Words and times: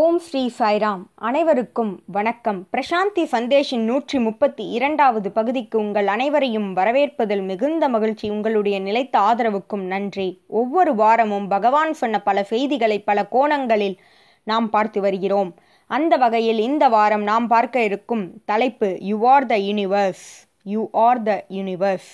ஓம் 0.00 0.18
ஸ்ரீ 0.18 0.50
சாய்ராம். 0.58 1.00
அனைவருக்கும் 1.14 2.02
வணக்கம். 2.06 2.68
பிரசாந்தி 2.72 3.22
சந்தேஷின் 3.32 3.82
நூற்றி 3.84 4.18
முப்பத்தி 4.18 4.68
இரண்டாவது 4.68 5.30
பகுதிக்கு 5.30 5.78
உங்கள் 5.78 6.06
அனைவரையும் 6.06 6.76
வரவேற்பதில் 6.76 7.42
மிகுந்த 7.42 7.88
மகிழ்ச்சி 7.88 8.30
உங்களுடைய 8.30 8.80
நிலைத்த 8.80 9.18
ஆதரவுக்கும் 9.18 9.84
நன்றி. 9.92 10.40
ஒவ்வொரு 10.46 10.94
வாரமும் 10.94 11.48
பகவான் 11.48 11.92
சொன்ன 11.92 12.20
பல 12.20 12.44
செய்திகளை 12.44 12.98
பல 13.00 13.26
கோணங்களில் 13.26 13.98
நாம் 14.44 14.70
பார்த்து 14.70 15.00
வருகிறோம். 15.00 15.54
அந்த 15.86 16.16
வகையில் 16.16 16.58
இந்த 16.58 16.88
வாரம் 16.88 17.22
நாம் 17.22 17.46
பார்க்க 17.46 17.82
இருக்கும் 17.82 18.24
தலைப்பு 18.44 18.96
you 19.00 19.18
are 19.26 19.46
the 19.46 19.58
universe 19.58 20.24
you 20.62 20.88
are 20.92 21.22
the 21.22 21.44
universe 21.48 22.10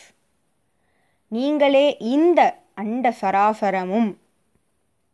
நீங்களே 1.28 1.96
இந்த 1.98 2.40
அண்ட 2.74 3.14
சராசரமும் 3.22 4.10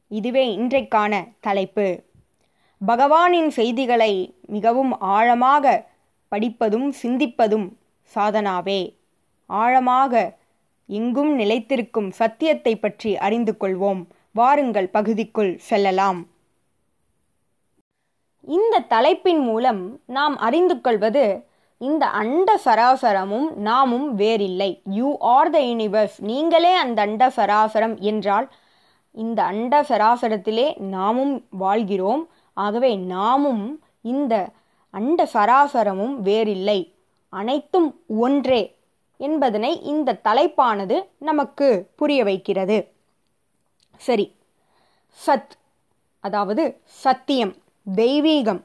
இதுவே 0.09 0.57
இன்றைக்கான 0.57 1.25
தலைப்பு. 1.41 1.89
பகவானின் 2.87 3.48
செய்திகளை 3.48 4.13
மிகவும் 4.46 4.93
ஆழமாக 4.99 5.64
படிப்பதும் 6.29 6.89
சிந்திப்பதும் 7.03 7.67
சாதனாவே. 8.14 8.81
ஆழமாக 9.50 10.13
எங்கும் 10.89 11.32
நிலைத்திருக்கும் 11.39 12.11
சத்தியத்தை 12.11 12.77
பற்றி 12.77 13.11
அறிந்து 13.17 13.53
கொள்வோம். 13.61 14.03
வாருங்கள் 14.32 14.89
பகுதிக்குள் 14.89 15.53
செல்லலாம். 15.68 16.21
இந்த 18.43 18.81
தலைப்பின் 18.94 19.41
மூலம் 19.41 19.82
நாம் 20.07 20.36
அறிந்து 20.36 20.80
கொள்வது 20.80 21.25
இந்த 21.80 22.05
அண்ட 22.07 22.49
சராசரமும் 22.64 23.49
நாமும் 23.69 24.14
வேறில்லை. 24.14 24.71
யூ 24.99 25.08
ஆர் 25.19 25.50
த 25.50 25.58
யூனிவர்ஸ் 25.61 26.16
நீங்களே 26.30 26.72
அந்த 26.75 26.99
அண்ட 27.03 27.25
சராசரம் 27.36 27.96
என்றால் 28.11 28.46
இந்த 29.14 29.41
அண்ட 29.43 29.75
சராசரத்திலே 29.82 30.69
நாமும் 30.94 31.35
வாழ்கிறோம். 31.64 32.22
ஆகவே 32.55 32.97
நாமும் 32.97 33.84
இந்த 34.03 34.48
அண்ட 34.91 35.31
சராசரமும் 35.33 36.14
வேறில்லை. 36.14 36.94
அனைத்தும் 37.28 38.00
ஒன்றே 38.06 38.77
என்பதனை 39.16 39.83
இந்த 39.83 40.20
தலைப்பானது 40.24 41.08
நமக்கு 41.19 41.91
புரிய 41.97 42.25
வைக்கிறது. 42.25 42.92
சரி. 43.97 44.34
சத் 45.27 45.52
அதாவது 46.20 46.80
சத்தியம் 46.84 47.56
தெய்வீகம். 47.94 48.62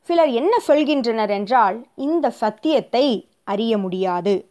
சிலர் 0.00 0.28
என்ன 0.28 0.56
சொல்கின்றனர் 0.68 1.28
என்றால் 1.28 1.86
இந்த 1.94 2.30
சத்தியத்தை 2.30 3.28
அறிய 3.44 3.78
முடியாது. 3.78 4.50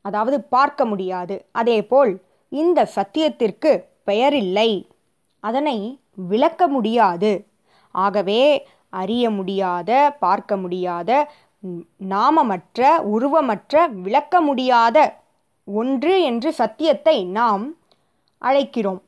அதாவது 0.00 0.40
பார்க்க 0.40 0.84
முடியாது. 0.84 1.46
அதேபோல் 1.52 2.22
இந்த 2.48 2.90
சத்தியத்திற்கு 2.94 3.84
பெயரில்லை. 4.06 4.88
அதனை 5.40 6.00
விளக்க 6.16 6.68
முடியாது. 6.68 7.46
ஆகவே 7.90 8.66
அறிய 8.88 9.30
முடியாத 9.30 10.16
பார்க்க 10.18 10.56
முடியாத 10.56 11.10
நாமமற்ற 12.10 12.80
உருவமற்ற 13.14 13.88
விளக்க 13.88 14.40
முடியாத 14.40 14.98
ஒன்று 15.64 16.22
என்று 16.22 16.52
சத்தியத்தை 16.52 17.24
நாம் 17.24 17.76
அழைக்கிறோம். 18.42 19.00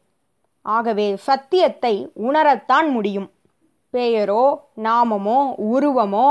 ஆகவே 0.63 1.17
சத்தியத்தை 1.17 2.13
உணரத்தான் 2.15 2.91
முடியும். 2.91 3.31
பெயரோ 3.91 4.69
நாமமோ 4.83 5.39
உருவமோ 5.73 6.29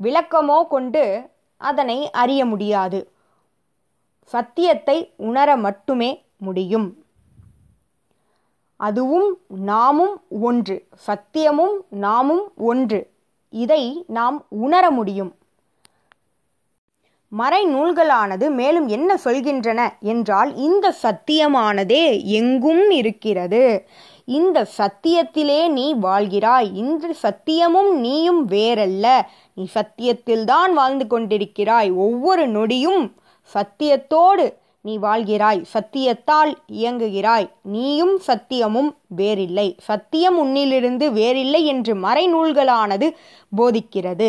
விளக்கமோ 0.00 0.68
கொண்டு 0.68 1.30
அதனை 1.56 2.10
அறிய 2.10 2.44
முடியாது. 2.44 3.10
சத்தியத்தை 4.24 5.14
உணர 5.16 5.56
மட்டுமே 5.56 6.24
முடியும். 6.36 7.05
அதுவும் 8.76 9.38
நாமும் 9.48 10.22
ஒன்று 10.28 10.86
சத்தியமும் 11.06 11.84
நாமும் 11.88 12.52
ஒன்று. 12.56 13.10
இதை 13.50 14.04
நாம் 14.06 14.46
உணர 14.48 14.90
முடியும். 14.90 15.34
மறை 17.28 17.66
நூல்களானது 17.66 18.50
மேலும் 18.50 18.88
என்ன 18.88 19.18
சொல்கின்றன 19.24 19.88
என்றால் 20.00 20.54
இந்த 20.54 20.94
சத்தியமானதே 21.02 22.24
எங்கும் 22.24 22.90
இருக்கிறது. 22.90 23.88
இந்த 24.24 24.66
சத்தியத்திலே 24.78 25.68
நீ 25.68 25.94
வாழ்கிறாய். 25.94 26.74
இந்த 26.74 27.14
சத்தியமும் 27.22 27.90
நீயும் 27.90 28.48
வேறல்ல. 28.48 29.20
நீ 29.54 29.66
சத்தியத்தில்தான் 29.74 30.72
வாழ்ந்து 30.72 31.06
கொண்டிருக்கிறாய். 31.10 31.94
ஒவ்வொரு 31.94 32.48
நொடியும் 32.48 33.12
சத்தியத்தோடு 33.54 34.54
நீ 34.86 34.94
வாழ்கிறாய் 34.98 35.60
சத்தியத்தால் 35.74 36.52
இயங்குகிறாய். 36.80 37.46
நீயும் 37.74 38.16
சத்தியமும் 38.26 38.90
வேறில்லை. 39.20 39.68
சத்தியம் 39.88 40.36
உன்னிலிருந்து 40.42 41.06
வேறில்லை 41.18 41.62
என்று 41.72 41.92
மறைநூல்களானது 42.04 43.08
போதிக்கிறது. 43.56 44.28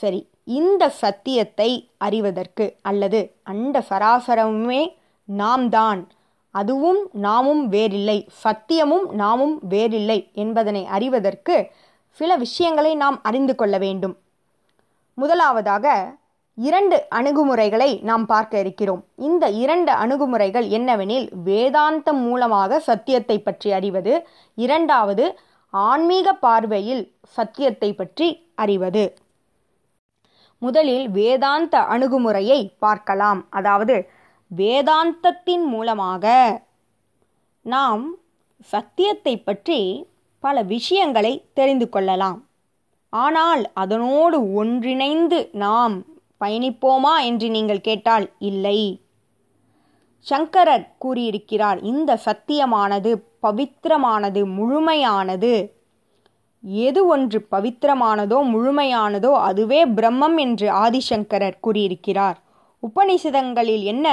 சரி 0.00 0.20
இந்த 0.58 0.84
சத்தியத்தை 1.02 1.70
அறிவதற்கு 2.06 2.66
அல்லது 2.82 3.20
அண்ட 3.50 3.84
சராசரமுமே 3.90 4.82
நாம் 5.28 5.66
தான் 5.68 6.00
அதுவும் 6.54 7.00
நாமும் 7.26 7.62
வேறில்லை. 7.74 8.18
சத்தியமும் 8.44 9.06
நாமும் 9.22 9.54
வேறில்லை 9.68 10.18
என்பதனை 10.44 10.82
அறிவதற்கு 10.96 11.56
சில 12.20 12.30
விஷயங்களை 12.36 12.94
நாம் 12.94 13.18
அறிந்து 13.22 13.54
கொள்ள 13.60 13.76
வேண்டும். 13.84 14.16
முதலாவதாக 15.18 15.86
இரண்டு 16.58 16.96
அணுகுமுறைகளை 17.18 17.90
நாம் 18.08 18.24
பார்க்க 18.26 18.60
இருக்கிறோம். 18.64 19.02
இந்த 19.28 19.44
இரண்டு 19.62 19.92
அணுகுமுறைகள் 19.92 20.66
என்னவெனில் 20.78 21.26
வேதாந்தம் 21.44 22.20
மூலமாக 22.28 22.80
சத்தியத்தை 22.88 23.36
பற்றி 23.38 23.72
அறிவது 23.72 24.14
இரண்டாவது 24.58 25.24
ஆன்மீக 25.74 26.34
பார்வையில் 26.44 27.02
சத்தியத்தை 27.36 27.90
பற்றி 27.94 28.28
அறிவது. 28.54 29.04
முதலில் 30.58 31.06
வேதாந்த 31.10 31.74
அணுகுமுறையை 31.94 32.60
பார்க்கலாம். 32.78 33.40
அதாவது 33.50 33.96
வேதாந்தத்தின் 34.50 35.66
மூலமாக 35.74 36.34
நாம் 37.66 38.04
சத்தியத்தை 38.68 39.34
பற்றி 39.38 39.80
பல 40.44 40.62
விஷயங்களை 40.74 41.34
தெரிந்து 41.54 41.86
கொள்ளலாம். 41.88 42.38
ஆனால் 43.12 43.62
அதனோடு 43.82 44.38
ஒன்றிணைந்து 44.60 45.38
நாம் 45.64 45.94
பயணிப்போமா 46.42 47.14
என்று 47.28 47.48
நீங்கள் 47.56 47.86
கேட்டால் 47.88 48.26
இல்லை. 48.50 48.80
சங்கரர் 50.26 50.86
கூறியிருக்கிறார் 51.02 51.78
இந்த 51.90 52.10
சத்தியமானது 52.26 53.12
பவித்திரமானது 53.46 54.40
முழுமையானது. 54.58 55.54
எது 56.86 57.00
ஒன்று 57.14 57.38
பவித்திரமானதோ 57.54 58.38
முழுமையானதோ 58.52 59.32
அதுவே 59.48 59.80
பிரம்மம் 59.96 60.36
என்று 60.44 60.66
ஆதிசங்கரர் 60.84 61.62
கூறியிருக்கிறார். 61.66 62.36
உபனிஷதங்களில் 62.82 63.84
என்ன 63.92 64.06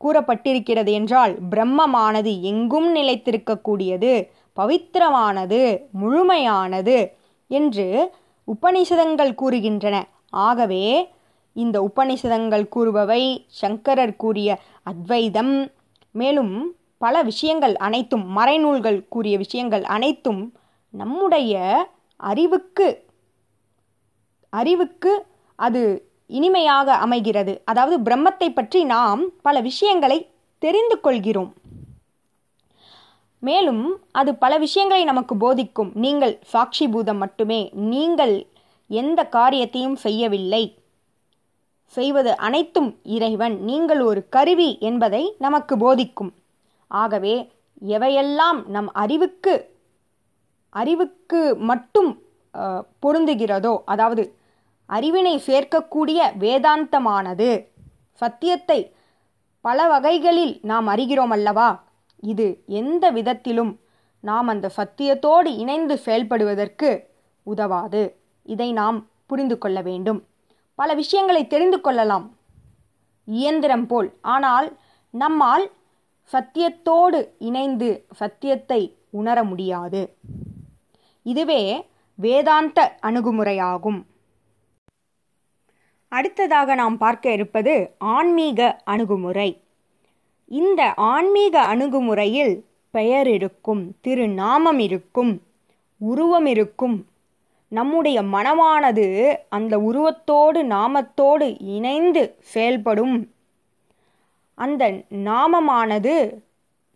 கூறப்பட்டிருக்கிறது 0.00 0.90
என்றால் 0.98 1.32
பிரம்மமானது 1.52 2.30
எங்கும் 2.50 2.88
நிலைத்திருக்கக்கூடியது 2.96 4.12
பவித்திரமானது 4.56 5.60
முழுமையானது 6.00 6.98
என்று 7.50 7.86
உபனிஷதங்கள் 8.48 9.32
கூறுகின்றன. 9.42 9.96
ஆகவே 10.46 10.84
இந்த 11.54 11.90
உபநிஷதங்கள் 11.90 12.68
கூறுபவை. 12.68 13.44
சங்கரர் 13.46 14.16
கூறிய 14.16 14.58
அத்வைதம். 14.82 15.72
மேலும் 16.10 16.76
பல 16.98 17.22
விஷயங்கள் 17.22 17.76
அனைத்தும் 17.76 18.36
மறைநூல்கள் 18.36 19.08
கூறிய 19.08 19.36
விஷயங்கள் 19.36 19.82
அனைத்தும் 19.82 20.52
நம்முடைய 20.90 21.54
அறிவுக்கு 22.16 23.06
அறிவுக்கு 24.48 25.26
அது 25.56 26.08
இனிமையாக 26.26 26.94
அமைகிறது. 26.94 27.62
அதாவது 27.64 27.96
பிரம்மத்தை 27.98 28.48
பற்றி 28.54 28.84
நாம் 28.84 29.30
பல 29.42 29.60
விஷயங்களை 29.60 30.30
தெரிந்து 30.58 31.00
கொள்கிறோம். 31.00 31.52
மேலும் 33.38 34.00
அது 34.12 34.34
பல 34.34 34.58
விஷயங்களை 34.58 35.04
நமக்கு 35.04 35.36
போதிக்கும். 35.36 35.90
நீங்கள் 35.94 36.38
சாட்சி 36.44 36.88
பூதம் 36.88 37.16
மட்டுமே. 37.16 37.70
நீங்கள் 37.72 38.46
எந்த 38.88 39.20
காரியத்தையும் 39.24 39.96
செய்யவில்லை. 39.96 40.78
செய்வது 41.86 42.36
அனைத்தும் 42.36 42.90
இறைவன் 43.02 43.56
நீங்கள் 43.60 44.00
ஒரு 44.00 44.20
கருவி 44.28 44.70
என்பதை 44.80 45.22
நமக்கு 45.38 45.74
போதிக்கும். 45.76 46.32
ஆகவே 46.90 47.34
எவையெல்லாம் 47.86 48.58
நம் 48.66 48.90
அறிவுக்கு 48.92 49.54
அறிவுக்கு 50.70 51.40
மட்டும் 51.70 52.10
பொருந்துகிறதோ 53.04 53.74
அதாவது 53.84 54.24
அறிவினை 54.90 55.34
சேர்க்கக்கூடிய 55.48 56.18
வேதாந்தமானது 56.38 57.50
சத்தியத்தை 58.12 58.78
பல 59.60 59.86
வகைகளில் 59.88 60.54
நாம் 60.62 60.88
அறிகிறோம் 60.88 61.32
அல்லவா 61.36 61.68
இது 62.22 62.46
எந்த 62.66 63.04
விதத்திலும் 63.10 63.72
நாம் 64.20 64.48
அந்த 64.48 64.70
சத்தியத்தோடு 64.76 65.50
இணைந்து 65.62 65.94
செயல்படுவதற்கு 66.04 66.90
உதவாது. 67.42 68.02
இதை 68.42 68.68
நாம் 68.72 68.98
புரிந்து 69.26 69.58
கொள்ள 69.58 69.78
வேண்டும். 69.80 70.20
பல 70.74 70.94
விஷயங்களை 70.94 71.46
தெரிந்து 71.46 71.80
கொள்ளலாம். 71.80 72.36
இயந்திரம் 73.24 73.86
போல். 73.86 74.12
ஆனால் 74.20 74.78
நம்மால் 75.10 75.70
சத்தியத்தோடு 76.32 77.28
இணைந்து 77.38 78.06
சத்தியத்தை 78.14 78.96
உணர 79.10 79.44
முடியாது. 79.44 80.16
இதுவே 81.22 81.86
வேதாந்த 82.14 82.98
அணுகுமுறையாகும். 83.02 84.04
அடுத்ததாக 86.08 86.74
நாம் 86.74 86.98
பார்க்க 86.98 87.32
இருப்பது 87.32 87.94
ஆன்மீக 87.98 88.80
அணுகுமுறை. 88.84 89.62
இந்த 90.46 90.94
ஆன்மீக 90.94 91.60
அணுகுமுறையில் 91.74 92.64
பெயர் 92.90 93.28
இருக்கும் 93.28 93.96
திருநாமம் 94.00 94.78
இருக்கும் 94.78 95.42
உருவம் 95.98 96.46
இருக்கும் 96.46 97.06
நம்முடைய 97.76 98.18
மனமானது 98.34 99.06
அந்த 99.48 99.74
உருவத்தோடு 99.78 100.60
நாமத்தோடு 100.74 101.46
இணைந்து 101.76 102.22
செயல்படும். 102.52 103.16
அந்த 104.58 104.82
நாமமானது 105.28 106.14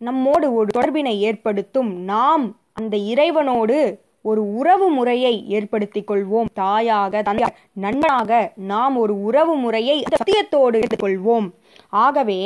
நம்மோடு 0.01 0.47
ஒரு 0.53 0.67
தொடர்பினை 0.77 1.13
ஏற்படுத்தும். 1.29 1.91
நாம் 2.11 2.45
அந்த 2.73 2.95
இறைவனோடு 3.11 3.77
ஒரு 4.21 4.41
உறவு 4.55 4.87
முறையை 4.89 5.33
ஏற்படுத்திக் 5.49 6.09
கொள்வோம். 6.11 6.49
தாயாக 6.53 7.21
தந்தையாக 7.21 7.55
நண்பனாக 7.73 8.31
நாம் 8.71 8.95
ஒரு 8.97 9.13
உறவு 9.23 9.53
முறையை 9.55 9.97
சத்தியத்தோடு 10.13 10.77
எடுத்துக்கொள்வோம் 10.79 11.47
ஆகவே 12.03 12.41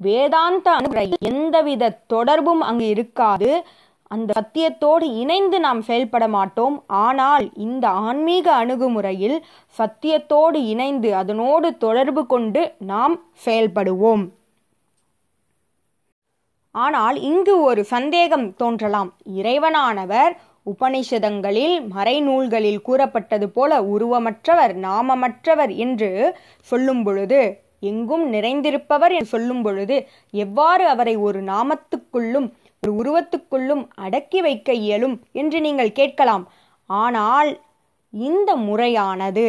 வேதாந்த 0.00 0.66
அணுகுமுறை 0.70 1.08
எந்தவித 1.30 1.90
தொடர்பும் 2.14 2.62
அங்கு 2.68 2.86
இருக்காது. 2.94 3.50
அந்த 4.14 4.30
சத்தியத்தோடு 4.38 5.06
இணைந்து 5.22 5.58
நாம் 5.66 5.82
செயல்பட 5.88 6.24
மாட்டோம். 6.36 6.76
ஆனால் 7.04 7.44
இந்த 7.66 7.84
ஆன்மீக 8.08 8.46
அணுகுமுறையில் 8.62 9.36
சத்தியத்தோடு 9.78 10.60
இணைந்து 10.72 11.10
அதனோடு 11.20 11.70
தொடர்பு 11.84 12.24
கொண்டு 12.32 12.62
நாம் 12.92 13.16
செயல்படுவோம். 13.46 14.24
ஆனால் 16.74 17.16
இங்கு 17.30 17.54
ஒரு 17.70 17.82
சந்தேகம் 17.94 18.46
தோன்றலாம். 18.62 19.10
இறைவனானவர் 19.40 20.32
உபனிஷதங்களில் 20.66 21.74
மறைநூல்களில் 21.96 22.84
கூறப்பட்டது 22.86 23.46
போல 23.56 23.80
உருவமற்றவர் 23.94 24.74
நாமமற்றவர் 24.86 25.72
என்று 25.84 26.10
சொல்லும் 26.68 27.02
பொழுது 27.06 27.40
எங்கும் 27.90 28.24
நிறைந்திருப்பவர் 28.34 29.12
என்று 29.16 29.32
சொல்லும் 29.32 29.62
பொழுது 29.64 29.96
எவ்வாறு 30.34 30.84
அவரை 30.92 31.14
ஒரு 31.26 31.40
நாமத்துக்குள்ளும் 31.50 32.48
ஒரு 32.84 32.92
உருவத்துக்குள்ளும் 33.00 33.84
அடக்கி 33.96 34.40
வைக்க 34.40 34.72
இயலும் 34.84 35.14
என்று 35.32 35.58
நீங்கள் 35.60 35.92
கேட்கலாம். 35.92 36.42
ஆனால் 36.90 37.50
இந்த 38.12 38.50
முறையானது 38.66 39.46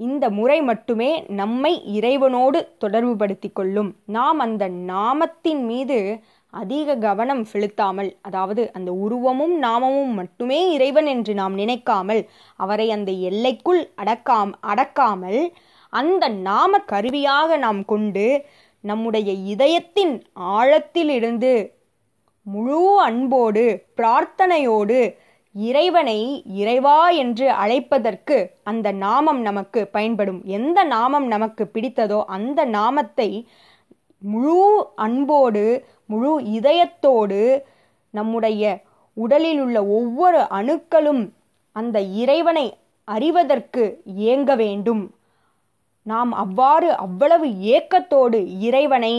இந்த 0.00 0.24
முறை 0.30 0.56
மட்டுமே 0.62 1.10
நம்மை 1.38 1.72
இறைவனோடு 1.96 2.58
தொடர்புபடுத்திக் 2.82 3.54
கொள்ளும். 3.54 3.90
நாம் 4.08 4.38
அந்த 4.38 4.64
நாமத்தின் 4.90 5.62
மீது 5.64 5.98
அதிக 6.52 6.96
கவனம் 6.98 7.44
செலுத்தாமல் 7.44 8.10
அதாவது 8.22 8.62
அந்த 8.72 8.90
உருவமும் 9.04 9.54
நாமமும் 9.58 10.14
மட்டுமே 10.14 10.60
இறைவன் 10.76 11.08
என்று 11.14 11.32
நாம் 11.34 11.54
நினைக்காமல் 11.54 12.22
அவரை 12.58 12.86
அந்த 12.90 13.12
எல்லைக்குள் 13.30 13.82
அடக்காம் 14.02 14.52
அடக்காமல் 14.70 15.40
அந்த 15.92 16.24
நாம 16.46 16.80
கருவியாக 16.86 17.56
நாம் 17.56 17.82
கொண்டு 17.84 18.26
நம்முடைய 18.84 19.30
இதயத்தின் 19.52 20.14
ஆழத்திலிருந்து 20.54 21.52
முழு 22.52 22.80
அன்போடு 23.00 23.64
பிரார்த்தனையோடு 23.96 24.98
இறைவனை 25.54 26.18
இறைவா 26.54 26.98
என்று 27.22 27.46
அழைப்பதற்கு 27.52 28.36
அந்த 28.62 28.88
நாமம் 29.04 29.40
நமக்கு 29.40 29.80
பயன்படும். 29.86 30.40
எந்த 30.44 30.78
நாமம் 30.84 31.26
நமக்கு 31.26 31.64
பிடித்ததோ 31.74 32.18
அந்த 32.36 32.64
நாமத்தை 32.64 33.30
முழு 34.22 34.60
அன்போடு 34.96 35.64
முழு 36.06 36.32
இதயத்தோடு 36.58 37.40
நம்முடைய 38.14 38.62
உடலில் 39.16 39.60
உள்ள 39.60 39.78
ஒவ்வொரு 39.98 40.38
அணுக்களும் 40.38 41.22
அந்த 41.76 41.98
இறைவனை 42.22 42.66
அறிவதற்கு 43.08 43.84
ஏங்க 44.30 44.50
வேண்டும். 44.56 45.04
நாம் 46.06 46.32
அவ்வாறு 46.32 46.88
அவ்வளவு 46.96 47.46
ஏக்கத்தோடு 47.76 48.38
இறைவனை 48.58 49.14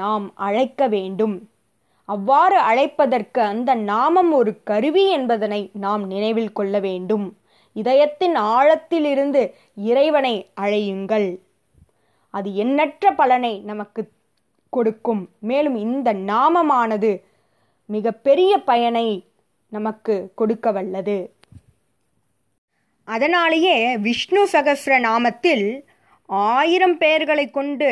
நாம் 0.00 0.26
அழைக்க 0.34 0.86
வேண்டும். 0.88 1.36
அவ்வாறு 2.08 2.58
அழைப்பதற்கு 2.60 3.40
அந்த 3.52 3.74
நாமம் 3.74 4.32
ஒரு 4.32 4.52
கருவி 4.62 5.04
என்பதனை 5.10 5.70
நாம் 5.72 6.06
நினைவில் 6.06 6.52
கொள்ள 6.52 6.78
வேண்டும். 6.78 7.26
இதயத்தின் 7.76 8.36
ஆழத்திலிருந்து 8.36 9.42
இறைவனை 9.74 10.34
அழையுங்கள். 10.60 11.28
அது 12.34 12.48
எண்ணற்ற 12.54 13.10
பலனை 13.10 13.60
நமக்கு 13.60 14.02
கொடுக்கும். 14.70 15.22
மேலும் 15.40 15.76
இந்த 15.76 16.12
நாமமானது 16.12 17.10
மிக 17.86 18.12
பெரிய 18.12 18.52
பயனை 18.58 19.06
நமக்கு 19.68 20.14
கொடுக்க 20.34 20.72
வல்லது. 20.72 21.18
அதனாலேயே 23.08 23.98
விஷ்ணு 23.98 24.42
சகசிர 24.52 24.96
நாமத்தில் 25.08 25.66
ஆயிரம் 26.26 26.98
பெயர்களை 26.98 27.50
கொண்டு 27.50 27.90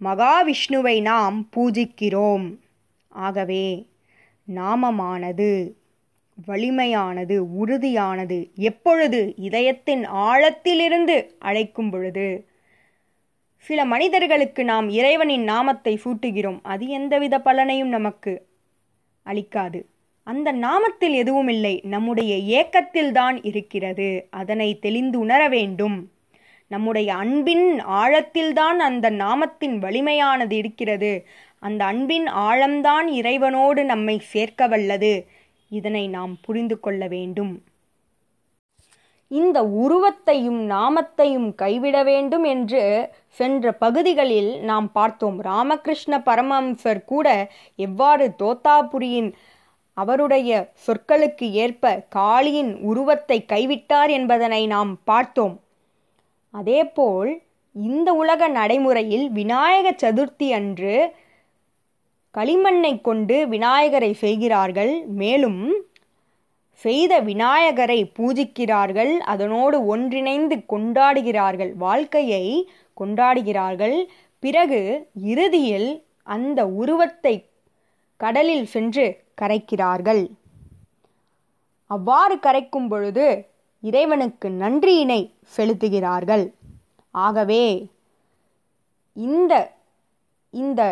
மகாவிஷ்ணுவை 0.00 0.96
நாம் 1.00 1.48
பூஜிக்கிறோம். 1.56 2.46
ஆகவே 3.16 3.88
நாமமானது 4.54 5.48
வலிமையானது 6.46 7.36
உறுதியானது 7.60 8.38
எப்பொழுது 8.54 9.20
இதயத்தின் 9.36 10.02
ஆழத்திலிருந்து 10.08 11.16
அழைக்கும் 11.38 11.90
பொழுது? 11.90 12.26
சில 13.58 13.84
மனிதர்களுக்கு 13.84 14.64
நாம் 14.64 14.88
இறைவனின் 14.88 15.42
நாமத்தை 15.42 16.00
சூட்டுகிறோம். 16.04 16.58
அது 16.62 16.88
எந்தவித 16.88 17.38
பலனையும் 17.38 17.88
நமக்கு 17.88 18.46
அளிக்காது. 19.26 19.80
அந்த 20.22 20.52
நாமத்தில் 20.52 21.14
எதுவும் 21.14 21.48
இல்லை 21.48 21.80
நம்முடைய 21.84 22.32
ஏக்கத்தில் 22.58 23.10
தான் 23.10 23.42
இருக்கிறது. 23.42 24.26
அதனை 24.30 24.78
தெளிந்து 24.78 25.18
உணர 25.18 25.48
வேண்டும். 25.48 26.10
நம்முடைய 26.68 27.14
அன்பின் 27.14 27.66
ஆழத்தில்தான் 27.84 28.78
அந்த 28.88 29.10
நாமத்தின் 29.10 29.76
வலிமையானது 29.78 30.52
இருக்கிறது. 30.52 31.26
அந்த 31.58 31.84
அன்பின் 31.84 32.26
ஆழம்தான் 32.26 33.06
இறைவனோடு 33.20 33.84
நம்மை 33.84 34.18
சேர்க்க 34.18 34.66
வல்லது. 34.66 35.26
இதனை 35.68 36.08
நாம் 36.08 36.36
புரிந்து 36.40 36.80
கொள்ள 36.80 37.06
வேண்டும். 37.06 37.62
இந்த 39.28 39.62
உருவத்தையும் 39.64 40.70
நாமத்தையும் 40.70 41.54
கைவிட 41.54 42.02
வேண்டும் 42.02 42.44
என்று 42.44 43.08
சென்ற 43.28 43.72
பகுதிகளில் 43.72 44.60
நாம் 44.60 44.92
பார்த்தோம். 44.92 45.40
ராமகிருஷ்ண 45.40 46.18
பரமஹம்சர் 46.18 47.04
கூட 47.04 47.50
எவ்வாறு 47.76 48.34
தோத்தாபுரியின் 48.38 49.32
அவருடைய 49.94 50.70
சொற்களுக்கு 50.86 51.50
ஏற்ப 51.50 52.06
காளியின் 52.14 52.80
உருவத்தை 52.80 53.44
கைவிட்டார் 53.52 54.10
என்பதனை 54.10 54.66
நாம் 54.66 54.98
பார்த்தோம். 55.04 55.60
அதேபோல் 56.50 57.42
இந்த 57.72 58.12
உலக 58.12 58.48
நடைமுறையில் 58.48 59.30
விநாயக 59.30 59.94
சதுர்த்தி 60.02 60.50
அன்று 60.50 61.14
களிமண்ணை 62.36 63.00
கொண்டு 63.00 63.48
விநாயகரை 63.48 64.12
செய்கிறார்கள். 64.12 65.06
மேலும் 65.06 65.74
செய்த 66.72 67.20
விநாயகரை 67.20 68.04
பூஜிக்கிறார்கள். 68.04 69.18
அதனோடு 69.18 69.86
ஒன்றிணைந்து 69.86 70.56
கொண்டாடுகிறார்கள். 70.72 71.72
வாழ்க்கையை 71.76 72.68
கொண்டாடுகிறார்கள். 73.00 73.96
பிறகு 74.38 75.08
இறுதியில் 75.14 76.04
அந்த 76.22 76.66
உருவத்தை 76.66 77.48
கடலில் 78.16 78.66
சென்று 78.66 79.24
கரைக்கிறார்கள். 79.40 80.30
அவ்வாறு 81.86 82.36
கரைக்கும் 82.36 82.88
பொழுது 82.88 83.26
இறைவனுக்கு 83.80 84.48
நன்றியினை 84.48 85.20
செலுத்துகிறார்கள். 85.56 86.52
ஆகவே 87.10 87.86
இந்த 89.16 89.52
இந்த 90.50 90.82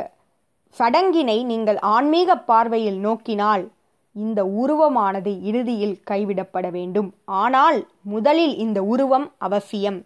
சடங்கினை 0.78 1.38
நீங்கள் 1.44 1.78
ஆன்மீக 1.78 2.36
பார்வையில் 2.50 2.98
நோக்கினால் 2.98 3.64
இந்த 4.12 4.40
உருவமானது 4.62 5.30
இறுதியில் 5.42 5.94
கைவிடப்பட 6.10 6.66
வேண்டும். 6.70 7.08
ஆனால் 7.24 7.78
முதலில் 8.02 8.56
இந்த 8.56 8.82
உருவம் 8.82 9.32
அவசியம். 9.38 10.00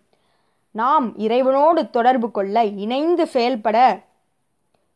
நாம் 0.75 1.07
இறைவனோடு 1.19 1.83
தொடர்பு 1.91 2.31
கொள்ள 2.31 2.65
இணைந்து 2.85 3.27
செயல்பட 3.27 3.79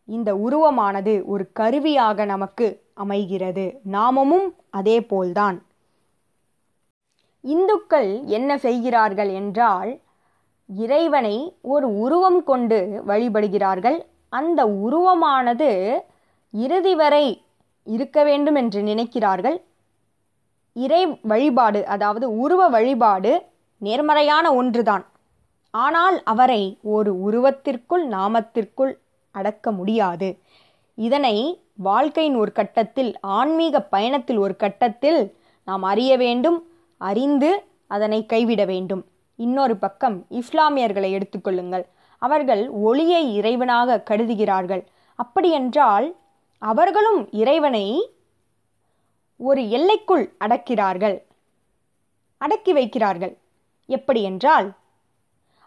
இந்த 0.04 0.30
உருவமானது 0.34 1.24
ஒரு 1.24 1.44
கருவியாக 1.52 2.24
நமக்கு 2.24 2.66
அமைகிறது. 2.94 3.64
நாமமும் 3.90 4.48
அதே 4.70 4.96
போல்தான். 5.00 5.58
இந்துக்கள் 7.44 8.10
என்ன 8.24 8.50
செய்கிறார்கள் 8.58 9.30
என்றால் 9.40 9.92
இறைவனை 10.68 11.36
ஒரு 11.62 11.86
உருவம் 11.96 12.40
கொண்டு 12.44 12.78
வழிபடுகிறார்கள். 13.06 13.98
அந்த 14.32 14.60
உருவமானது 14.86 15.70
இறுதி 16.54 16.94
வரை 16.94 17.24
இருக்க 17.86 18.18
வேண்டும் 18.24 18.54
என்று 18.54 18.80
நினைக்கிறார்கள். 18.82 19.56
இறை 20.76 21.02
வழிபாடு 21.22 21.80
அதாவது 21.86 22.26
உருவ 22.36 22.62
வழிபாடு 22.68 23.32
நேர்மறையான 23.82 24.46
ஒன்றுதான். 24.54 25.04
ஆனால் 25.74 26.16
அவரை 26.32 26.62
ஒரு 26.94 27.10
உருவத்திற்குள் 27.26 28.04
நாமத்திற்குள் 28.16 28.92
அடக்க 29.34 29.66
முடியாது. 29.72 30.28
இதனை 30.98 31.36
வாழ்க்கையின் 31.88 32.36
ஒரு 32.36 32.52
கட்டத்தில் 32.52 33.12
ஆன்மீக 33.38 33.82
பயணத்தில் 33.94 34.40
ஒரு 34.44 34.54
கட்டத்தில் 34.56 35.20
நாம் 35.68 35.84
அறிய 35.92 36.12
வேண்டும் 36.16 36.58
அறிந்து 37.00 37.50
அதனை 37.86 38.20
கைவிட 38.26 38.62
வேண்டும். 38.64 39.02
இன்னொரு 39.38 39.74
பக்கம் 39.76 40.16
இஸ்லாமியர்களை 40.40 41.10
எடுத்துக்கொள்ளுங்கள் 41.16 41.84
அவர்கள் 42.26 42.62
ஒளியை 42.70 43.22
இறைவனாக 43.40 44.02
கருதுகிறார்கள். 44.10 44.82
அப்படியென்றால் 45.18 46.06
அவர்களும் 46.62 47.20
இறைவனை 47.32 47.86
ஒரு 49.40 49.62
எல்லைக்குள் 49.70 50.24
அடக்கிறார்கள். 50.44 51.16
அடக்கி 52.40 52.72
வைக்கிறார்கள். 52.74 53.34
எப்படி 53.88 54.20
என்றால் 54.22 54.68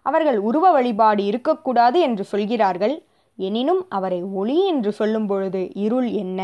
அவர்கள் 0.05 0.39
உருவ 0.39 0.65
வழிபாடு 0.71 1.21
இருக்கக்கூடாது 1.23 1.97
என்று 1.99 2.23
சொல்கிறார்கள். 2.23 2.95
எனினும் 3.39 3.81
அவரை 3.89 4.19
ஒளி 4.33 4.57
என்று 4.67 4.91
சொல்லும் 4.91 5.27
பொழுது 5.27 5.61
இருள் 5.85 6.09
என்ன? 6.23 6.41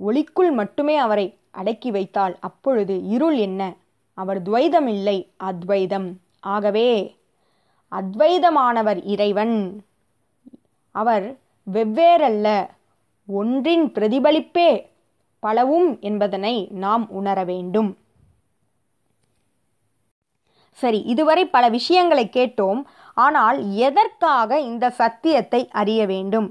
ஒளிக்குள் 0.00 0.52
மட்டுமே 0.52 0.96
அவரை 0.96 1.26
அடக்கி 1.50 1.90
வைத்தால் 1.90 2.34
அப்பொழுது 2.40 2.94
இருள் 3.14 3.38
என்ன? 3.38 3.62
அவர் 4.18 4.40
துவைதம் 4.42 4.88
இல்லை 4.88 5.18
அத்வைதம். 5.48 6.08
ஆகவே 6.54 6.88
அத்வைதமானவர் 7.92 9.00
இறைவன். 9.04 9.56
அவர் 10.94 11.26
வெவ்வேறல்ல 11.66 12.48
ஒன்றின் 13.28 13.86
பிரதிபலிப்பே 13.92 14.70
பலவும் 15.40 16.00
என்பதனை 16.00 16.68
நாம் 16.84 17.04
உணர 17.10 17.44
வேண்டும். 17.44 17.90
சரி 20.78 21.00
இதுவரை 21.02 21.44
பல 21.46 21.64
விஷயங்களை 21.68 22.24
கேட்டோம். 22.32 22.80
ஆனால் 23.14 23.58
எதற்காக 23.72 24.60
இந்த 24.60 24.90
சத்தியத்தை 24.90 25.68
அறிய 25.70 26.06
வேண்டும்? 26.06 26.48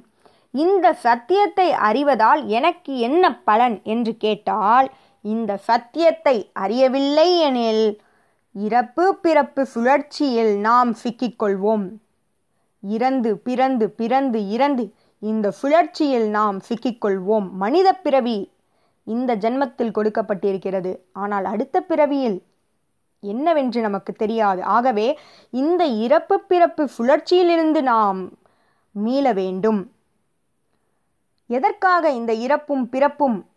இந்த 0.54 0.88
சத்தியத்தை 0.94 1.72
அறிவதால் 1.72 2.42
எனக்கு 2.46 2.94
என்ன 3.00 3.34
பலன் 3.50 3.78
என்று 3.84 4.14
கேட்டால் 4.18 4.88
இந்த 5.26 5.58
சத்தியத்தை 5.58 6.36
அறியவில்லை 6.54 7.28
எனில் 7.40 7.86
இறப்பு 8.53 9.15
பிறப்பு 9.15 9.65
சுழற்சியில் 9.65 10.58
நாம் 10.58 10.96
சிக்கிக்கொள்வோம். 11.03 11.89
இறந்து 12.81 13.38
பிறந்து 13.38 13.89
பிறந்து 13.89 14.50
இறந்து 14.50 14.93
இந்த 15.20 15.51
சுழற்சியில் 15.51 16.29
நாம் 16.29 16.60
சிக்கிக்கொள்வோம். 16.60 17.51
மனித 17.51 17.93
பிறவி 17.93 18.51
இந்த 19.03 19.36
ஜென்மத்தில் 19.36 19.91
கொடுக்கப்பட்டிருக்கிறது. 19.91 20.98
ஆனால் 21.12 21.46
அடுத்த 21.46 21.81
பிறவியில் 21.81 22.43
என்னவென்று 23.20 23.81
நமக்கு 23.81 24.13
தெரியாது. 24.13 24.63
ஆகவே 24.63 25.20
இந்த 25.51 25.86
இறப்பு 25.86 26.39
பிறப்பு 26.39 26.89
சுழற்சியிலிருந்து 26.98 27.81
நாம் 27.81 28.38
மீள 28.91 29.34
வேண்டும். 29.34 29.91
எதற்காக 31.48 32.10
இந்த 32.10 32.34
இறப்பும் 32.34 32.89
பிறப்பும் 32.89 33.50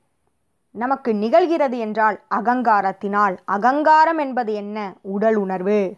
நமக்கு 0.75 1.13
நிகழ்கிறது 1.13 1.79
என்றால் 1.79 2.21
அகங்காரத்தினால். 2.31 3.37
அகங்காரம் 3.45 4.19
என்பது 4.19 4.55
என்ன? 4.55 4.95
உடல் 5.03 5.35
உணர்வு. 5.35 5.97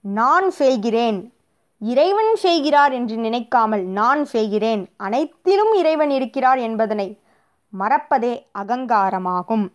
நான் 0.00 0.50
செய்கிறேன். 0.50 1.32
இறைவன் 1.78 2.34
செய்கிறார் 2.34 2.92
என்று 2.92 3.16
நினைக்காமல் 3.16 3.84
நான் 3.84 4.24
செய்கிறேன். 4.24 4.88
அனைத்திலும் 4.96 5.72
இறைவன் 5.72 6.10
இருக்கிறார் 6.10 6.58
என்பதனை 6.58 7.18
மறப்பதே 7.78 8.32
அகங்காரமாகும். 8.58 9.66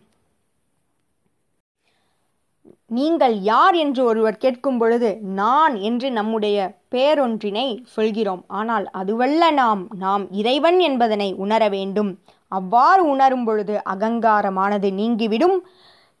நீங்கள் 2.86 3.38
யார் 3.38 3.74
என்று 3.74 4.04
ஒருவர் 4.04 4.36
கேட்கும் 4.36 4.78
பொழுது 4.78 5.16
நான் 5.16 5.74
என்று 5.74 6.10
நம்முடைய 6.10 6.58
பேரொன்றினை 6.90 7.66
சொல்கிறோம். 7.86 8.44
ஆனால் 8.46 8.90
அதுவல்ல 8.90 9.50
நாம். 9.50 9.88
நாம் 9.98 10.32
இறைவன் 10.32 10.78
என்பதனை 10.78 11.34
உணர 11.34 11.68
வேண்டும். 11.68 12.18
அவ்வாறு 12.48 13.08
உணரும் 13.08 13.44
பொழுது 13.44 13.82
அகங்காரமானது 13.90 14.92
நீங்கிவிடும். 14.92 15.66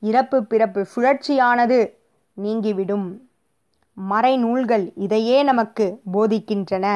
இறப்பு 0.02 0.44
பிறப்பு 0.44 0.86
சுழற்சியானது 0.96 1.78
நீங்கிவிடும். 2.36 3.06
மறைநூல்கள் 4.10 4.92
இதையே 4.94 5.42
நமக்கு 5.42 6.00
போதிக்கின்றன. 6.12 6.86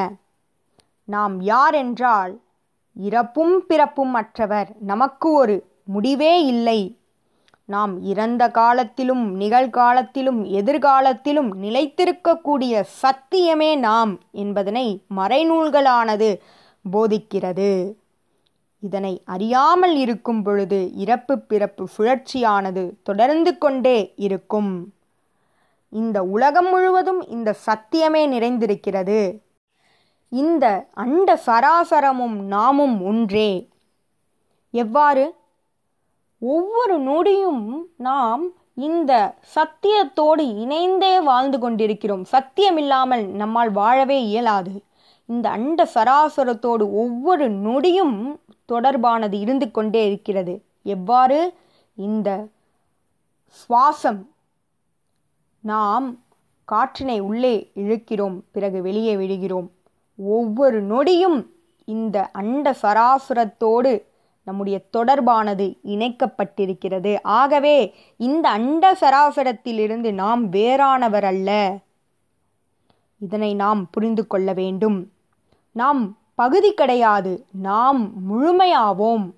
நாம் 1.04 1.40
யார் 1.40 1.74
என்றால் 1.74 2.40
இறப்பும் 2.96 3.66
பிறப்பும் 3.66 4.14
அற்றவர் 4.14 4.72
நமக்கு 4.80 5.32
ஒரு 5.32 5.56
முடிவே 5.84 6.44
இல்லை. 6.44 6.80
நாம் 7.64 8.02
இறந்த 8.02 8.50
காலத்திலும் 8.50 9.40
நிகழ்காலத்திலும் 9.40 10.40
எதிர்காலத்திலும் 10.50 11.50
நிலைத்திருக்கக்கூடிய 11.62 12.84
சத்தியமே 13.02 13.78
நாம் 13.78 14.18
என்பதனை 14.32 15.02
மறைநூல்களானது 15.16 16.30
போதிக்கிறது. 16.84 17.70
இதனை 18.82 19.22
அறியாமல் 19.24 19.96
இருக்கும் 19.96 20.42
பொழுது 20.42 20.94
இறப்பு 20.94 21.38
பிறப்பு 21.38 21.88
சுழற்சியானது 21.98 22.92
தொடர்ந்து 23.02 23.58
கொண்டே 23.58 24.12
இருக்கும். 24.16 24.92
இந்த 25.88 26.22
உலகம் 26.22 26.70
முழுவதும் 26.70 27.28
இந்த 27.28 27.56
சத்தியமே 27.66 28.26
நிறைந்திருக்கிறது. 28.26 29.38
இந்த 30.28 30.86
அண்ட 30.92 31.40
சராசரமும் 31.46 32.40
நாமும் 32.46 33.04
ஒன்றே. 33.04 33.68
எவ்வாறு? 34.70 35.34
ஒவ்வொரு 36.38 37.00
நொடியும் 37.00 37.82
நாம் 37.96 38.44
இந்த 38.74 39.34
சத்தியத்தோடு 39.54 40.58
இணைந்தே 40.58 41.20
வாழ்ந்து 41.20 41.58
கொண்டிருக்கிறோம். 41.58 42.24
சத்தியம் 42.24 42.76
இல்லாமல் 42.76 43.26
நம்மால் 43.26 43.72
வாழவே 43.72 44.24
இயலாது. 44.24 44.82
இந்த 45.32 45.50
அண்ட 45.50 45.88
சராசரத்தோடு 45.94 46.92
ஒவ்வொரு 46.92 47.50
நொடியும் 47.50 48.40
தொடர்பானது 48.72 49.32
இருந்து 49.32 49.70
கொண்டே 49.70 50.06
இருக்கிறது. 50.06 50.64
எவ்வாறு? 50.82 51.54
இந்த 51.94 52.48
சுவாசம். 53.48 54.26
நாம் 55.60 56.18
காற்றினை 56.72 57.20
உள்ளே 57.20 57.70
இழுக்கிறோம் 57.74 58.40
பிறகு 58.50 58.82
வெளியே 58.82 59.16
விடுகிறோம். 59.16 59.70
ஒவ்வொரு 60.16 60.86
நொடியும் 60.86 61.46
இந்த 61.84 62.28
அண்ட 62.32 62.76
சராசுரத்தோடு 62.82 64.02
நம்முடைய 64.44 64.84
தொடர்பானது 64.92 65.78
இணைக்கப்பட்டிருக்கிறது. 65.84 67.18
ஆகவே 67.22 67.94
இந்த 68.16 68.48
அண்ட 68.48 68.92
சராசரத்திலிருந்து 68.92 70.12
நாம் 70.12 70.52
வேறானவர் 70.52 71.24
அல்ல. 71.24 71.78
இதனை 73.18 73.54
நாம் 73.54 73.90
புரிந்து 73.90 74.26
கொள்ள 74.26 74.52
வேண்டும். 74.52 75.11
நாம் 75.72 76.18
பகுதி 76.34 76.74
கிடையாது 76.74 77.46
நாம் 77.52 78.12
முழுமையாவோம். 78.30 79.30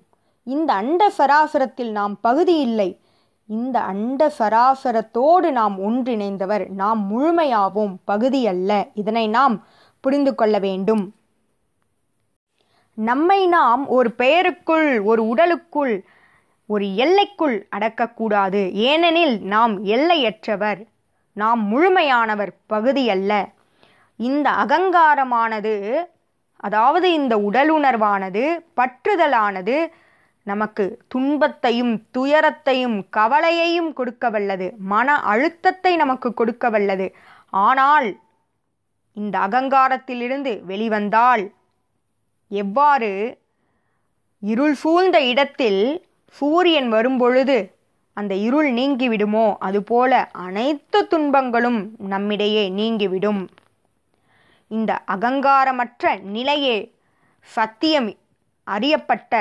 இந்த 0.43 0.73
அண்ட 0.73 1.11
சராசரத்தில் 1.17 1.91
நாம் 1.91 2.19
பகுதி 2.19 2.59
இல்லை. 2.59 2.99
இந்த 3.47 3.79
அண்ட 3.79 4.33
சராசரத்தோடு 4.39 5.51
நாம் 5.51 5.79
ஒன்றிணைந்தவர் 5.79 6.69
நாம் 6.69 7.01
முழுமையாவோம் 7.11 7.95
பகுதி 8.05 8.47
அல்ல. 8.47 8.87
இதனை 8.93 9.27
நாம் 9.27 9.65
புரிந்து 9.99 10.35
கொள்ள 10.35 10.59
வேண்டும். 10.59 11.15
நம்மை 12.93 13.47
நாம் 13.47 13.87
ஒரு 13.87 14.11
பெயருக்குள் 14.11 15.01
ஒரு 15.01 15.27
உடலுக்குள் 15.27 16.05
ஒரு 16.65 16.95
எல்லைக்குள் 16.95 17.67
அடக்கக்கூடாது. 17.75 18.71
ஏனெனில் 18.71 19.41
நாம் 19.41 19.85
எல்லையற்றவர் 19.85 20.85
நாம் 21.33 21.61
முழுமையானவர் 21.71 22.53
பகுதி 22.67 23.09
அல்ல. 23.09 23.49
இந்த 24.15 24.49
அகங்காரமானது 24.49 26.03
அதாவது 26.65 27.07
இந்த 27.13 27.33
உடலுணர்வானது 27.47 28.43
பற்றுதலானது 28.75 29.77
நமக்கு 30.47 30.85
துன்பத்தையும் 31.07 31.93
துயரத்தையும் 32.11 32.97
கவலையையும் 33.09 33.91
கொடுக்க 33.93 34.29
வல்லது. 34.29 34.67
மன 34.91 35.15
அழுத்தத்தை 35.23 35.93
நமக்கு 35.95 36.29
கொடுக்க 36.33 36.69
வல்லது. 36.69 37.07
ஆனால் 37.63 38.07
இந்த 39.17 39.35
அகங்காரத்திலிருந்து 39.39 40.51
வெளிவந்தால் 40.67 41.43
எவ்வாறு? 42.51 43.11
இருள் 44.43 44.75
சூழ்ந்த 44.75 45.17
இடத்தில் 45.31 45.81
சூரியன் 46.35 46.89
வரும்பொழுது 46.89 47.57
அந்த 48.17 48.33
இருள் 48.47 48.69
நீங்கிவிடுமோ? 48.73 49.45
அதுபோல 49.59 50.11
அனைத்து 50.45 50.99
துன்பங்களும் 51.07 51.79
நம்மிடையே 52.07 52.65
நீங்கிவிடும். 52.79 53.41
இந்த 54.67 55.03
அகங்காரமற்ற 55.07 56.21
நிலையே 56.21 56.77
சத்தியம் 57.41 58.09
அறியப்பட்ட 58.67 59.33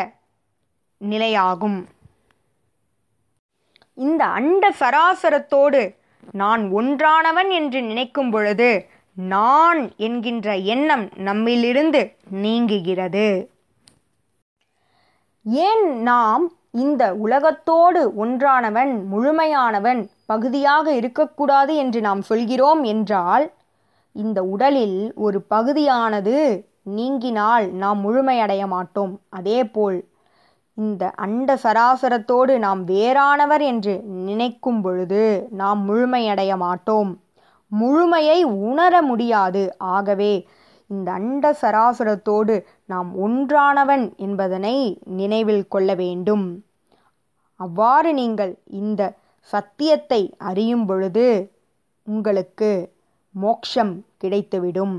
நிலையாகும். 1.00 1.78
இந்த 3.94 4.24
அண்ட 4.24 4.74
சராசரத்தோடு 4.80 5.96
நான் 6.32 6.62
ஒன்றானவன் 6.70 7.50
என்று 7.50 7.82
நினைக்கும் 7.82 8.30
பொழுது 8.30 8.88
நான் 9.16 9.80
என்கின்ற 9.96 10.56
எண்ணம் 10.56 11.04
நம்மிலிருந்து 11.26 12.00
நீங்குகிறது. 12.42 13.26
ஏன் 15.44 15.84
நாம் 16.02 16.44
இந்த 16.70 17.02
உலகத்தோடு 17.14 18.00
ஒன்றானவன் 18.16 18.92
முழுமையானவன் 19.12 20.00
பகுதியாக 20.26 20.94
இருக்கக்கூடாது 20.94 21.76
என்று 21.76 22.00
நாம் 22.00 22.22
சொல்கிறோம் 22.22 22.82
என்றால் 22.82 23.44
இந்த 24.16 24.38
உடலில் 24.44 24.98
ஒரு 25.16 25.38
பகுதியானது 25.42 26.36
நீங்கினால் 26.96 27.66
நாம் 27.72 28.00
முழுமையடைய 28.04 28.62
மாட்டோம். 28.66 29.12
அதேபோல் 29.28 29.98
இந்த 30.78 31.04
அண்ட 31.24 31.48
சராசரத்தோடு 31.62 32.58
நாம் 32.58 32.80
வேறானவர் 32.86 33.62
என்று 33.62 33.94
நினைக்கும் 34.26 34.80
பொழுது 34.82 35.22
நாம் 35.50 35.80
முழுமையடைய 35.88 36.52
மாட்டோம். 36.56 37.10
முழுமையை 37.72 38.38
உணர 38.42 38.94
முடியாது. 39.02 39.62
ஆகவே 39.94 40.32
இந்த 40.90 41.08
அண்ட 41.12 41.44
சராசரத்தோடு 41.62 42.54
நாம் 42.86 43.10
ஒன்றானவன் 43.16 44.04
என்பதனை 44.16 44.76
நினைவில் 45.04 45.66
கொள்ள 45.68 45.90
வேண்டும். 45.94 46.46
அவ்வாறு 47.60 48.10
நீங்கள் 48.14 48.52
இந்த 48.80 49.02
சத்தியத்தை 49.50 50.22
அறியும் 50.38 50.86
பொழுது 50.86 51.26
உங்களுக்கு 52.06 52.70
மோக்ஷம் 53.34 54.04
கிடைத்துவிடும். 54.24 54.96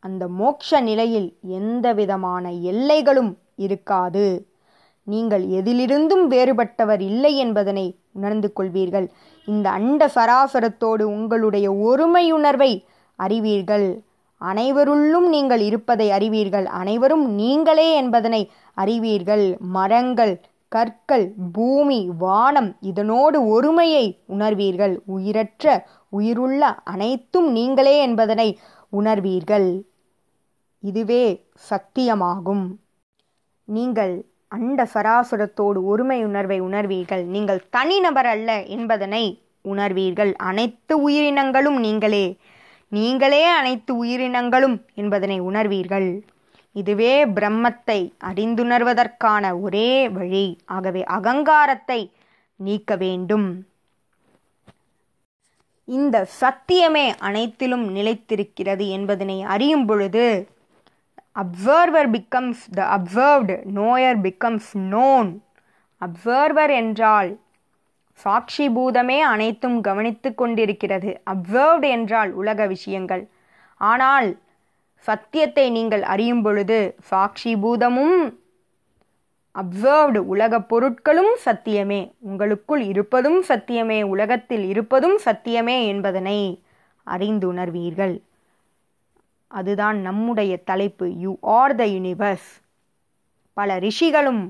அந்த 0.00 0.28
மோக்ஷ 0.28 0.80
நிலையில் 0.80 1.36
எந்த 1.40 1.92
விதமான 1.92 2.50
எல்லைகளும் 2.50 3.32
இருக்காது. 3.56 4.46
நீங்கள் 5.02 5.44
எதிலிருந்தும் 5.46 6.24
வேறுபட்டவர் 6.30 7.00
இல்லை 7.00 7.36
என்பதனை 7.36 7.96
உணர்ந்து 8.12 8.52
கொள்வீர்கள். 8.56 9.08
இந்த 9.44 9.70
அண்ட 9.70 10.10
சராசரத்தோடு 10.14 11.02
உங்களுடைய 11.02 11.70
ஒருமையுணர்வை 11.72 12.84
அறிவீர்கள். 13.16 14.00
அனைவருள்ளும் 14.40 15.28
நீங்கள் 15.28 15.60
இருப்பதை 15.60 16.10
அறிவீர்கள். 16.10 16.66
அனைவரும் 16.66 17.34
நீங்களே 17.34 17.94
என்பதனை 17.94 18.50
அறிவீர்கள். 18.74 19.56
மரங்கள் 19.60 20.40
கற்கள் 20.68 21.32
பூமி 21.52 22.10
வானம் 22.18 22.76
இதனோடு 22.80 23.38
ஒருமையை 23.54 24.18
உணர்வீர்கள். 24.28 24.98
உயிரற்ற 25.04 25.86
உயிருள்ள 26.08 26.74
அனைத்தும் 26.74 27.50
நீங்களே 27.50 28.00
என்பதனை 28.00 28.58
உணர்வீர்கள். 28.92 29.82
இதுவே 30.80 31.50
சத்தியமாகும். 31.70 32.76
நீங்கள் 33.64 34.24
அண்ட 34.48 34.88
சராசரத்தோடு 34.94 35.84
ஒருமை 35.84 36.24
உணர்வை 36.24 36.60
உணர்வீர்கள். 36.60 37.24
நீங்கள் 37.24 37.68
தனிநபர் 37.70 38.26
அல்ல 38.26 38.62
என்பதனை 38.62 39.42
உணர்வீர்கள். 39.64 40.34
அனைத்து 40.34 41.02
உயிரினங்களும் 41.02 41.78
நீங்களே. 41.78 42.36
நீங்களே 42.88 43.44
அனைத்து 43.44 43.96
உயிரினங்களும் 43.96 44.84
என்பதனை 44.94 45.40
உணர்வீர்கள். 45.40 46.20
இதுவே 46.72 47.26
பிரம்மத்தை 47.26 48.12
அறிந்துணர்வதற்கான 48.24 49.60
ஒரே 49.60 50.08
வழி. 50.08 50.58
ஆகவே 50.64 51.04
அகங்காரத்தை 51.04 52.12
நீக்க 52.56 52.96
வேண்டும். 52.96 53.66
இந்த 55.88 56.16
சத்தியமே 56.40 57.14
அனைத்திலும் 57.18 57.86
நிலைத்திருக்கிறது 57.94 58.88
என்பதனை 58.88 59.42
அறியும் 59.42 59.86
பொழுது 59.86 60.26
observer 61.36 62.08
becomes 62.10 62.62
the 62.74 62.80
observed 62.96 63.56
knower 63.74 64.20
becomes 64.20 64.70
known 64.90 65.30
observer 66.02 66.72
என்றால் 66.74 67.30
சாட்சி 68.20 68.68
பூதமே 68.68 69.18
அனைத்தும் 69.20 69.80
கவனித்து 69.80 70.34
கொண்டிருக்கிறது. 70.34 71.10
அப்சர்வ்டு 71.30 71.88
என்றால் 71.88 72.30
உலக 72.32 72.66
விஷயங்கள். 72.66 73.24
ஆனால் 73.80 74.28
சத்தியத்தை 75.06 75.70
நீங்கள் 75.70 76.02
அறியும் 76.02 76.42
பொழுது 76.42 76.78
சாட்சி 77.02 77.54
பூதமும் 77.54 78.18
அப்சர்வ்டு 79.56 80.16
உலக 80.32 80.58
பொருட்களும் 80.60 81.32
சத்தியமே. 81.44 82.00
உங்களுக்குள் 82.20 82.82
இருப்பதும் 82.82 83.40
சத்தியமே. 83.48 84.02
உலகத்தில் 84.04 84.64
இருப்பதும் 84.68 85.18
சத்தியமே 85.24 85.86
என்பதனை 85.86 86.38
அறிந்துணர்வீர்கள். 87.06 88.14
அதுதான் 89.50 89.98
நம்முடைய 90.00 90.52
தலைப்பு. 90.62 91.06
யூ 91.18 91.32
ஆர் 91.40 91.74
த 91.74 91.84
யூனிவர்ஸ் 91.86 92.48
பல 93.56 93.78
ரிஷிகளும் 93.78 94.42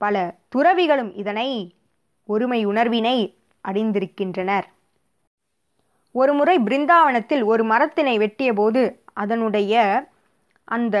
பல 0.00 0.16
துறவிகளும் 0.48 1.12
இதனை 1.14 1.48
ஒருமை 2.28 2.64
உணர்வினை 2.64 3.16
அறிந்திருக்கின்றனர் 3.64 4.66
ஒருமுறை 6.14 6.58
பிருந்தாவனத்தில் 6.58 7.44
ஒரு 7.44 7.62
மரத்தினை 7.64 8.14
வெட்டியபோது 8.18 8.82
அதனுடைய 9.14 9.74
அந்த 10.68 10.96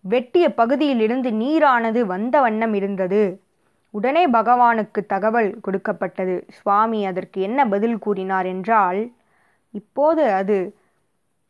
வெட்டிய 0.00 0.54
பகுதியிலிருந்து 0.54 1.30
நீரானது 1.30 2.00
வந்த 2.00 2.40
வண்ணம் 2.40 2.74
இருந்தது. 2.74 3.42
உடனே 3.90 4.28
பகவானுக்கு 4.28 5.06
தகவல் 5.06 5.60
கொடுக்கப்பட்டது. 5.60 6.46
சுவாமி 6.48 7.06
அதற்கு 7.06 7.40
என்ன 7.40 7.66
பதில் 7.66 7.98
கூறினார் 7.98 8.46
என்றால் 8.46 9.12
இப்போது 9.70 10.22
அது 10.32 10.76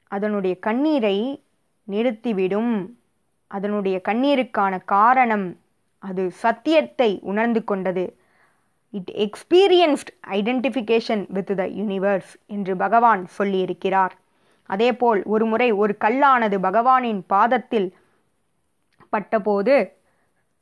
அதனுடைய 0.08 0.58
கண்ணீரை 0.58 1.44
நிறுத்திவிடும். 1.88 2.90
அதனுடைய 3.46 4.00
கண்ணீருக்கான 4.08 4.80
காரணம் 4.84 5.56
அது 5.98 6.30
சத்தியத்தை 6.30 7.18
உணர்ந்து 7.22 7.64
கொண்டது. 7.64 8.16
It 8.90 9.10
experienced 9.10 10.12
identification 10.26 11.24
with 11.28 11.56
the 11.56 11.66
universe 11.66 12.32
என்று 12.46 12.76
பகவான் 12.76 13.26
சொல்லியிருக்கிறார். 13.38 14.14
அதேபோல் 14.70 15.22
ஒருமுறை 15.24 15.72
ஒரு 15.72 15.96
கல்லானது 16.04 16.58
பகவானின் 16.58 17.22
பாதத்தில் 17.26 17.94
பட்டபோது 19.10 19.76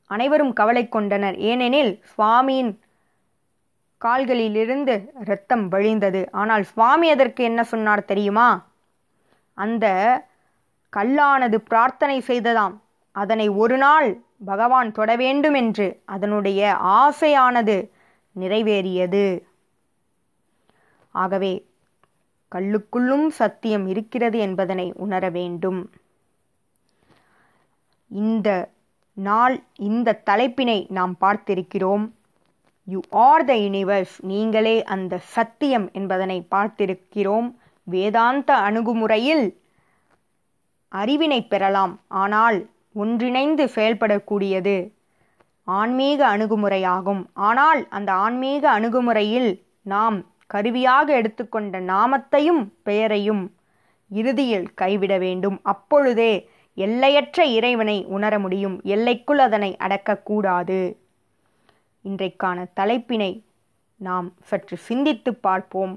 அனைவரும் 0.07 0.53
கவலை 0.53 0.89
கொண்டனர். 0.89 1.37
ஏனெனில் 1.37 2.05
சுவாமியின் 2.13 2.79
கால்களிலிருந்து 4.01 4.95
இரத்தம் 5.21 5.71
வழிந்தது. 5.71 6.31
ஆனால் 6.31 6.63
சுவாமி 6.63 7.11
அதற்கு 7.11 7.45
என்ன 7.45 7.65
சொன்னார் 7.65 8.05
தெரியுமா? 8.05 8.69
அந்த 9.55 9.87
கல்லானது 10.97 11.57
பிரார்த்தனை 11.61 12.19
செய்ததாம். 12.27 12.77
அதனை 13.13 13.49
ஒரு 13.49 13.77
நாள் 13.77 14.09
பகவான் 14.45 14.93
தொட 14.93 15.17
வேண்டும் 15.17 15.55
என்று 15.55 15.87
அதனுடைய 16.05 16.61
ஆசையானது 17.01 17.77
நிறைவேறியது. 18.41 19.43
ஆகவே 21.15 21.53
கல்லுக்குள்ளும் 22.53 23.27
சத்தியம் 23.29 23.87
இருக்கிறது 23.87 24.39
என்பதனை 24.39 24.93
உணர 24.97 25.25
வேண்டும். 25.29 25.81
இந்த 28.11 28.49
நாள் 29.17 29.57
இந்த 29.77 30.19
தலைப்பினை 30.31 30.87
நாம் 30.89 31.15
பார்த்திருக்கிறோம். 31.21 32.05
யூ 32.89 33.01
ஆர் 33.11 33.45
த 33.45 33.55
யூனிவர்ஸ் 33.55 34.15
நீங்களே 34.33 34.77
அந்த 34.95 35.15
சத்தியம் 35.19 35.87
என்பதனை 35.93 36.39
பார்த்திருக்கிறோம். 36.55 37.49
வேதாந்த 37.85 38.51
அணுகுமுறையில் 38.69 39.45
அறிவினை 40.93 41.41
பெறலாம். 41.49 41.95
ஆனால் 42.09 42.59
ஒன்றிணைந்து 42.93 43.65
செயல்படக்கூடியது 43.75 44.77
ஆன்மீக 45.65 46.21
அணுகுமுறையாகும். 46.37 47.23
ஆனால் 47.35 47.89
அந்த 47.89 48.13
ஆன்மீக 48.13 48.81
அணுகுமுறையில் 48.81 49.51
நாம் 49.83 50.19
கருவியாக 50.47 51.07
எடுத்துக்கொண்ட 51.13 51.81
நாமத்தையும் 51.81 52.63
பெயரையும் 52.83 53.43
இறுதியில் 54.11 54.69
கைவிட 54.75 55.19
வேண்டும். 55.19 55.59
அப்பொழுதே 55.63 56.33
எல்லையற்ற 56.85 57.45
இறைவனை 57.59 58.05
உணர 58.17 58.35
முடியும். 58.39 58.77
எல்லைக்குள் 58.95 59.39
அதனை 59.39 59.71
அடக்கக்கூடாது 59.79 60.79
இன்றைக்கான 62.09 62.67
தலைப்பினை 62.81 63.31
நாம் 63.97 64.29
சற்று 64.43 64.77
சிந்தித்து 64.89 65.35
பார்ப்போம். 65.47 65.95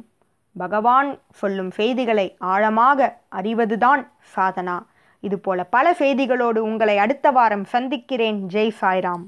பகவான் 0.57 1.09
சொல்லும் 1.33 1.71
செய்திகளை 1.71 2.25
ஆழமாக 2.53 3.09
அறிவதுதான் 3.31 4.01
சாதனா. 4.35 4.77
இதுபோல 5.19 5.63
பல 5.75 5.91
செய்திகளோடு 5.99 6.61
உங்களை 6.69 6.97
அடுத்த 6.97 7.31
வாரம் 7.31 7.65
சந்திக்கிறேன். 7.73 8.39
ஜெய் 8.53 8.77
சாய்ராம். 8.81 9.25